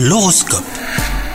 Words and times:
L'horoscope. 0.00 0.62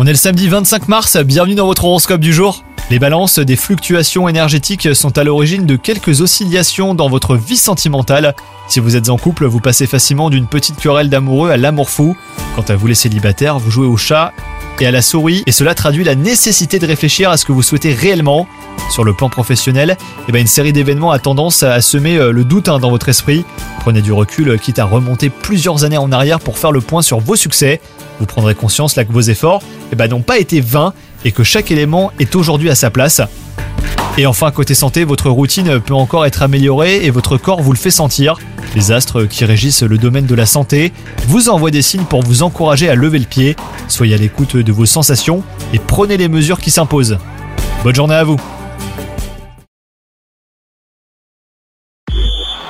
On 0.00 0.06
est 0.08 0.10
le 0.10 0.16
samedi 0.16 0.48
25 0.48 0.88
mars, 0.88 1.16
bienvenue 1.18 1.54
dans 1.54 1.66
votre 1.66 1.84
horoscope 1.84 2.20
du 2.20 2.32
jour. 2.32 2.64
Les 2.90 2.98
balances, 2.98 3.38
des 3.38 3.54
fluctuations 3.54 4.28
énergétiques 4.28 4.96
sont 4.96 5.16
à 5.16 5.22
l'origine 5.22 5.64
de 5.64 5.76
quelques 5.76 6.22
oscillations 6.22 6.96
dans 6.96 7.08
votre 7.08 7.36
vie 7.36 7.56
sentimentale. 7.56 8.34
Si 8.66 8.80
vous 8.80 8.96
êtes 8.96 9.10
en 9.10 9.16
couple, 9.16 9.46
vous 9.46 9.60
passez 9.60 9.86
facilement 9.86 10.28
d'une 10.28 10.48
petite 10.48 10.80
querelle 10.80 11.08
d'amoureux 11.08 11.50
à 11.50 11.56
l'amour 11.56 11.88
fou. 11.88 12.16
Quant 12.56 12.64
à 12.66 12.74
vous 12.74 12.88
les 12.88 12.96
célibataires, 12.96 13.60
vous 13.60 13.70
jouez 13.70 13.86
au 13.86 13.96
chat 13.96 14.32
et 14.80 14.86
à 14.86 14.90
la 14.90 15.02
souris, 15.02 15.44
et 15.46 15.52
cela 15.52 15.76
traduit 15.76 16.02
la 16.02 16.16
nécessité 16.16 16.80
de 16.80 16.86
réfléchir 16.86 17.30
à 17.30 17.36
ce 17.36 17.44
que 17.44 17.52
vous 17.52 17.62
souhaitez 17.62 17.94
réellement. 17.94 18.48
Sur 18.90 19.04
le 19.04 19.12
plan 19.12 19.28
professionnel, 19.28 19.96
eh 20.28 20.32
ben 20.32 20.40
une 20.40 20.46
série 20.46 20.72
d'événements 20.72 21.10
a 21.10 21.18
tendance 21.18 21.62
à 21.62 21.80
semer 21.80 22.16
euh, 22.16 22.32
le 22.32 22.44
doute 22.44 22.68
hein, 22.68 22.78
dans 22.78 22.90
votre 22.90 23.08
esprit. 23.08 23.44
Prenez 23.80 24.00
du 24.00 24.12
recul, 24.12 24.48
euh, 24.48 24.56
quitte 24.56 24.78
à 24.78 24.84
remonter 24.84 25.28
plusieurs 25.30 25.84
années 25.84 25.98
en 25.98 26.10
arrière 26.10 26.40
pour 26.40 26.58
faire 26.58 26.72
le 26.72 26.80
point 26.80 27.02
sur 27.02 27.20
vos 27.20 27.36
succès. 27.36 27.80
Vous 28.18 28.26
prendrez 28.26 28.54
conscience 28.54 28.94
que 28.94 29.12
vos 29.12 29.20
efforts 29.20 29.62
eh 29.92 29.96
ben, 29.96 30.08
n'ont 30.08 30.22
pas 30.22 30.38
été 30.38 30.60
vains 30.60 30.94
et 31.24 31.32
que 31.32 31.44
chaque 31.44 31.70
élément 31.70 32.12
est 32.18 32.34
aujourd'hui 32.34 32.70
à 32.70 32.74
sa 32.74 32.90
place. 32.90 33.20
Et 34.16 34.26
enfin, 34.26 34.50
côté 34.50 34.74
santé, 34.74 35.04
votre 35.04 35.30
routine 35.30 35.78
peut 35.80 35.94
encore 35.94 36.26
être 36.26 36.42
améliorée 36.42 37.04
et 37.04 37.10
votre 37.10 37.36
corps 37.36 37.62
vous 37.62 37.72
le 37.72 37.78
fait 37.78 37.90
sentir. 37.90 38.38
Les 38.74 38.90
astres 38.90 39.24
qui 39.24 39.44
régissent 39.44 39.82
le 39.82 39.96
domaine 39.96 40.26
de 40.26 40.34
la 40.34 40.46
santé 40.46 40.92
vous 41.28 41.50
envoient 41.50 41.70
des 41.70 41.82
signes 41.82 42.04
pour 42.04 42.22
vous 42.22 42.42
encourager 42.42 42.88
à 42.88 42.94
lever 42.94 43.18
le 43.18 43.26
pied. 43.26 43.54
Soyez 43.86 44.14
à 44.14 44.18
l'écoute 44.18 44.56
de 44.56 44.72
vos 44.72 44.86
sensations 44.86 45.42
et 45.72 45.78
prenez 45.78 46.16
les 46.16 46.28
mesures 46.28 46.58
qui 46.58 46.70
s'imposent. 46.70 47.18
Bonne 47.84 47.94
journée 47.94 48.14
à 48.14 48.24
vous 48.24 48.38